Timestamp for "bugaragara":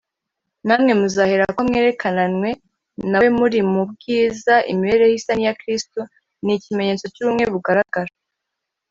7.53-8.11